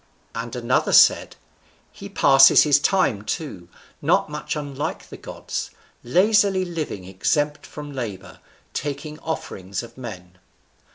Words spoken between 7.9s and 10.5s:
labour, taking offerings of men."